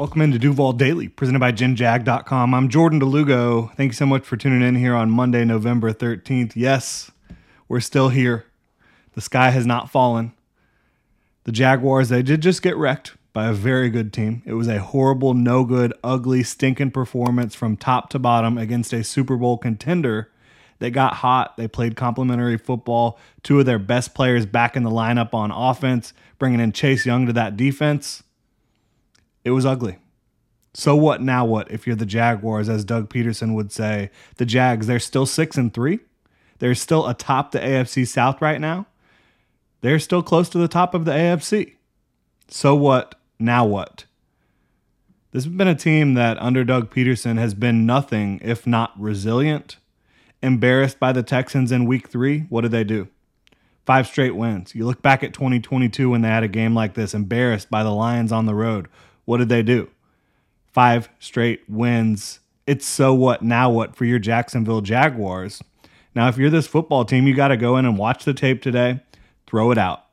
[0.00, 2.54] Welcome into Duval Daily, presented by GenJag.com.
[2.54, 3.74] I'm Jordan DeLugo.
[3.74, 6.52] Thank you so much for tuning in here on Monday, November 13th.
[6.56, 7.10] Yes,
[7.68, 8.46] we're still here.
[9.12, 10.32] The sky has not fallen.
[11.44, 14.42] The Jaguars, they did just get wrecked by a very good team.
[14.46, 19.04] It was a horrible, no good, ugly, stinking performance from top to bottom against a
[19.04, 20.30] Super Bowl contender.
[20.78, 21.58] They got hot.
[21.58, 23.18] They played complimentary football.
[23.42, 27.26] Two of their best players back in the lineup on offense, bringing in Chase Young
[27.26, 28.22] to that defense
[29.44, 29.98] it was ugly.
[30.72, 34.86] So what now what if you're the Jaguars as Doug Pederson would say, the Jags
[34.86, 35.98] they're still 6 and 3.
[36.58, 38.86] They're still atop the AFC South right now.
[39.80, 41.74] They're still close to the top of the AFC.
[42.48, 44.04] So what now what?
[45.32, 49.76] This has been a team that under Doug Pederson has been nothing if not resilient.
[50.42, 53.08] Embarrassed by the Texans in week 3, what did they do?
[53.86, 54.74] Five straight wins.
[54.74, 57.90] You look back at 2022 when they had a game like this, embarrassed by the
[57.90, 58.88] Lions on the road.
[59.30, 59.88] What did they do?
[60.72, 62.40] Five straight wins.
[62.66, 65.62] It's so what now what for your Jacksonville Jaguars.
[66.16, 68.60] Now, if you're this football team, you got to go in and watch the tape
[68.60, 69.04] today,
[69.46, 70.04] throw it out.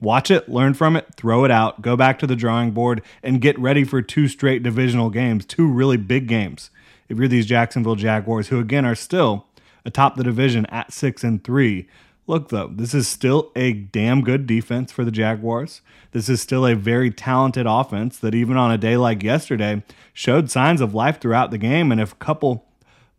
[0.00, 3.38] Watch it, learn from it, throw it out, go back to the drawing board, and
[3.38, 6.70] get ready for two straight divisional games, two really big games.
[7.10, 9.44] If you're these Jacksonville Jaguars, who again are still
[9.84, 11.86] atop the division at six and three,
[12.26, 15.82] Look, though, this is still a damn good defense for the Jaguars.
[16.12, 19.82] This is still a very talented offense that, even on a day like yesterday,
[20.14, 21.92] showed signs of life throughout the game.
[21.92, 22.66] And if a couple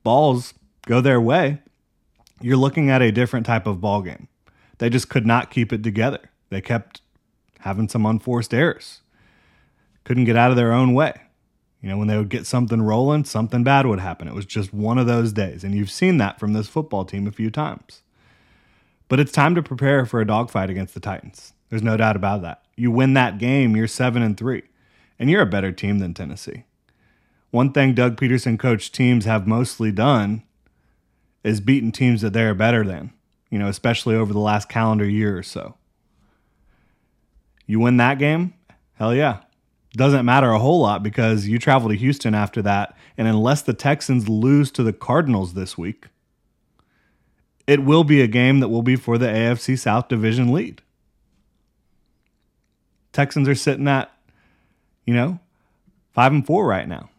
[0.03, 0.55] balls
[0.87, 1.59] go their way,
[2.41, 4.27] you're looking at a different type of ball game.
[4.79, 6.31] They just could not keep it together.
[6.49, 7.01] They kept
[7.59, 9.01] having some unforced errors,
[10.03, 11.13] couldn't get out of their own way.
[11.81, 14.27] You know, when they would get something rolling, something bad would happen.
[14.27, 15.63] It was just one of those days.
[15.63, 18.01] And you've seen that from this football team a few times.
[19.15, 21.53] But it's time to prepare for a dogfight against the Titans.
[21.69, 22.65] There's no doubt about that.
[22.75, 24.61] You win that game, you're 7 and 3,
[25.17, 26.65] and you're a better team than Tennessee.
[27.49, 30.43] One thing Doug Pederson coached teams have mostly done
[31.45, 33.13] is beaten teams that they're better than,
[33.49, 35.75] you know, especially over the last calendar year or so.
[37.65, 38.53] You win that game?
[38.95, 39.43] Hell yeah.
[39.93, 43.73] Doesn't matter a whole lot because you travel to Houston after that, and unless the
[43.73, 46.07] Texans lose to the Cardinals this week,
[47.67, 50.81] it will be a game that will be for the AFC South Division lead.
[53.11, 54.11] Texans are sitting at,
[55.05, 55.39] you know,
[56.13, 57.09] five and four right now.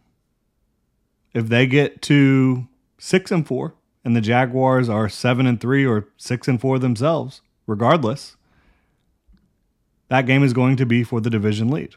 [1.33, 3.73] If they get to six and four,
[4.07, 8.37] and the Jaguars are seven and three or six and four themselves, regardless,
[10.07, 11.95] that game is going to be for the division lead.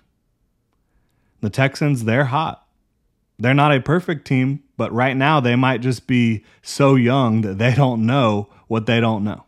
[1.40, 2.66] The Texans, they're hot.
[3.40, 7.58] They're not a perfect team, but right now they might just be so young that
[7.58, 9.44] they don't know what they don't know,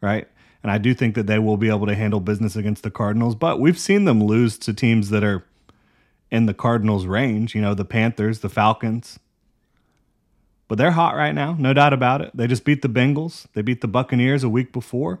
[0.00, 0.28] right?
[0.62, 3.34] And I do think that they will be able to handle business against the Cardinals,
[3.34, 5.44] but we've seen them lose to teams that are
[6.30, 9.18] in the Cardinals' range, you know, the Panthers, the Falcons.
[10.68, 12.30] But they're hot right now, no doubt about it.
[12.34, 15.20] They just beat the Bengals, they beat the Buccaneers a week before.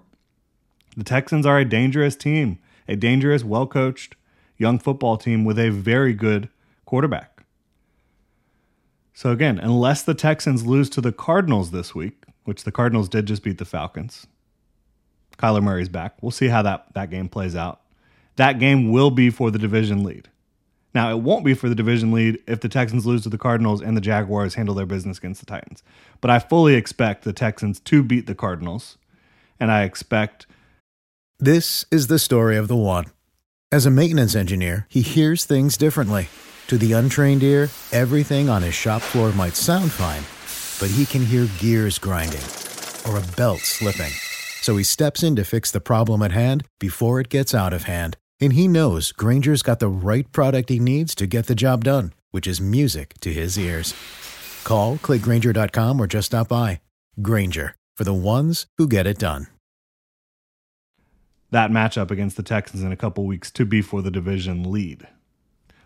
[0.96, 4.14] The Texans are a dangerous team, a dangerous, well coached
[4.56, 6.48] young football team with a very good
[6.84, 7.33] quarterback.
[9.14, 13.26] So again, unless the Texans lose to the Cardinals this week, which the Cardinals did
[13.26, 14.26] just beat the Falcons,
[15.38, 16.16] Kyler Murray's back.
[16.20, 17.80] We'll see how that, that game plays out.
[18.36, 20.28] That game will be for the division lead.
[20.94, 23.80] Now, it won't be for the division lead if the Texans lose to the Cardinals
[23.80, 25.82] and the Jaguars handle their business against the Titans.
[26.20, 28.98] But I fully expect the Texans to beat the Cardinals,
[29.58, 30.46] and I expect.
[31.38, 33.06] This is the story of the one.
[33.72, 36.28] As a maintenance engineer, he hears things differently
[36.68, 40.22] to the untrained ear, everything on his shop floor might sound fine,
[40.80, 42.44] but he can hear gears grinding
[43.06, 44.12] or a belt slipping.
[44.62, 47.82] So he steps in to fix the problem at hand before it gets out of
[47.82, 48.16] hand.
[48.40, 52.12] And he knows Grainger's got the right product he needs to get the job done,
[52.30, 53.94] which is music to his ears.
[54.64, 56.80] Call, clickgrainger.com, or just stop by.
[57.20, 59.48] Grainger, for the ones who get it done.
[61.50, 65.06] That matchup against the Texans in a couple weeks to be for the division lead.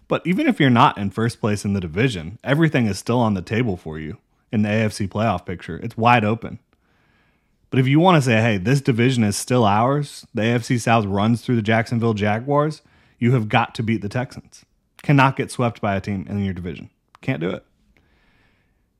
[0.08, 3.34] But even if you're not in first place in the division, everything is still on
[3.34, 4.16] the table for you
[4.50, 5.76] in the AFC playoff picture.
[5.76, 6.58] It's wide open.
[7.70, 11.05] But if you want to say, hey, this division is still ours, the AFC South
[11.05, 12.81] runs through the Jacksonville Jaguars,
[13.19, 14.64] you have got to beat the Texans.
[15.02, 16.88] Cannot get swept by a team in your division.
[17.20, 17.64] Can't do it.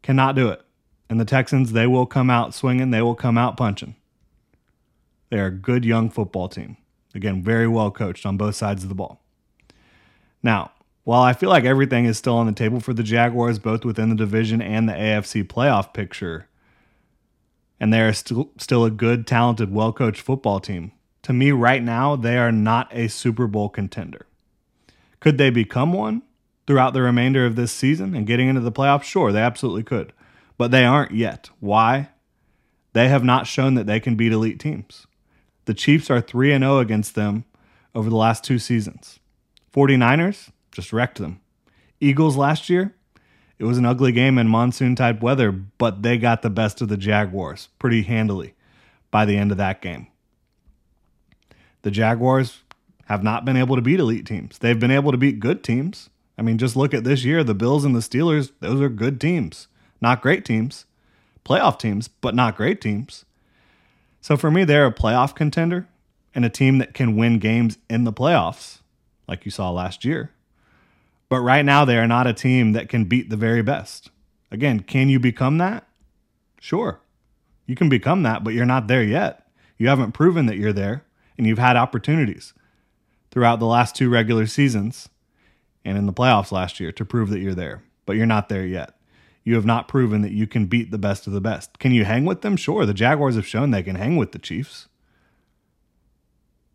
[0.03, 0.61] Cannot do it.
[1.09, 3.97] And the Texans, they will come out swinging, they will come out punching.
[5.31, 6.77] They're a good young football team.
[7.15, 9.21] Again, very well coached on both sides of the ball.
[10.43, 10.73] Now,
[11.09, 14.11] while I feel like everything is still on the table for the Jaguars, both within
[14.11, 16.49] the division and the AFC playoff picture,
[17.81, 21.83] and they are still, still a good, talented, well coached football team, to me right
[21.83, 24.27] now, they are not a Super Bowl contender.
[25.19, 26.25] Could they become one
[26.67, 29.05] throughout the remainder of this season and getting into the playoffs?
[29.05, 30.13] Sure, they absolutely could.
[30.59, 31.49] But they aren't yet.
[31.59, 32.11] Why?
[32.93, 35.07] They have not shown that they can beat elite teams.
[35.65, 37.47] The Chiefs are 3 0 against them
[37.95, 39.21] over the last two seasons.
[39.75, 41.41] 49ers just wrecked them.
[42.01, 42.95] Eagles last year,
[43.59, 46.89] it was an ugly game in monsoon type weather, but they got the best of
[46.89, 48.55] the Jaguars pretty handily
[49.11, 50.07] by the end of that game.
[51.83, 52.63] The Jaguars
[53.07, 54.59] have not been able to beat elite teams.
[54.59, 56.11] They've been able to beat good teams.
[56.37, 59.21] I mean, just look at this year the Bills and the Steelers, those are good
[59.21, 59.67] teams.
[60.01, 60.85] Not great teams,
[61.45, 63.25] playoff teams, but not great teams.
[64.21, 65.89] So for me, they're a playoff contender
[66.35, 68.79] and a team that can win games in the playoffs,
[69.27, 70.31] like you saw last year.
[71.29, 74.11] But right now, they are not a team that can beat the very best.
[74.51, 75.87] Again, can you become that?
[76.61, 77.01] Sure.
[77.67, 79.47] You can become that, but you're not there yet.
[79.77, 81.05] You haven't proven that you're there,
[81.37, 82.55] and you've had opportunities
[83.31, 85.09] throughout the last two regular seasons
[85.85, 88.67] and in the playoffs last year to prove that you're there, but you're not there
[88.67, 88.95] yet.
[89.45, 91.79] You have not proven that you can beat the best of the best.
[91.79, 92.57] Can you hang with them?
[92.57, 92.85] Sure.
[92.85, 94.89] The Jaguars have shown they can hang with the Chiefs.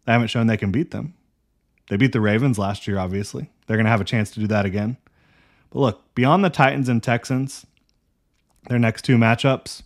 [0.05, 1.13] They haven't shown they can beat them.
[1.89, 3.49] They beat the Ravens last year, obviously.
[3.67, 4.97] They're going to have a chance to do that again.
[5.69, 7.65] But look, beyond the Titans and Texans,
[8.69, 9.83] their next two matchups,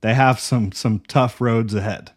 [0.00, 2.12] they have some some tough roads ahead.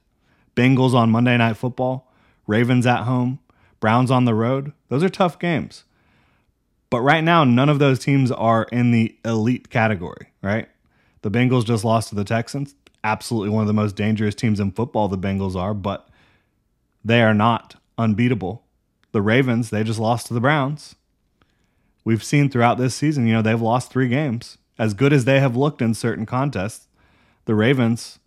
[0.55, 2.11] Bengals on Monday Night Football,
[2.47, 3.39] Ravens at home,
[3.79, 4.71] Browns on the road.
[4.89, 5.83] Those are tough games.
[6.89, 10.69] But right now, none of those teams are in the elite category, right?
[11.23, 12.75] The Bengals just lost to the Texans.
[13.03, 16.07] Absolutely one of the most dangerous teams in football, the Bengals are, but
[17.03, 18.62] they are not unbeatable.
[19.13, 20.95] The Ravens, they just lost to the Browns.
[22.03, 24.57] We've seen throughout this season, you know, they've lost three games.
[24.77, 26.87] As good as they have looked in certain contests,
[27.45, 28.19] the Ravens,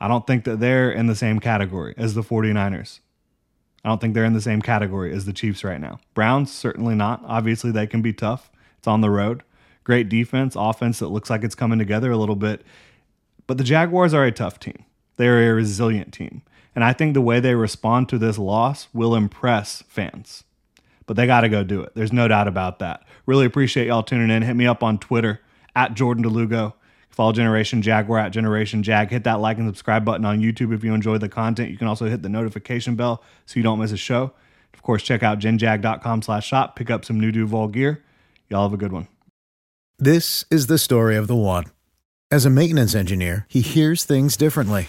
[0.00, 2.98] I don't think that they're in the same category as the 49ers.
[3.84, 6.00] I don't think they're in the same category as the Chiefs right now.
[6.14, 7.22] Browns, certainly not.
[7.26, 8.50] Obviously, they can be tough.
[8.78, 9.42] It's on the road.
[9.84, 12.62] Great defense, offense that looks like it's coming together a little bit.
[13.46, 14.84] But the Jaguars are a tough team.
[15.16, 16.42] They're a resilient team.
[16.74, 20.44] And I think the way they respond to this loss will impress fans.
[21.06, 21.92] But they got to go do it.
[21.94, 23.04] There's no doubt about that.
[23.26, 24.42] Really appreciate y'all tuning in.
[24.42, 25.40] Hit me up on Twitter
[25.76, 26.74] at Jordan DeLugo.
[27.10, 29.10] Follow Generation Jaguar at Generation Jag.
[29.10, 31.70] Hit that like and subscribe button on YouTube if you enjoy the content.
[31.70, 34.32] You can also hit the notification bell so you don't miss a show.
[34.72, 36.74] Of course, check out genjag.com slash shop.
[36.74, 38.02] Pick up some new Duval gear.
[38.48, 39.08] Y'all have a good one.
[39.98, 41.66] This is the story of the one.
[42.30, 44.88] As a maintenance engineer, he hears things differently.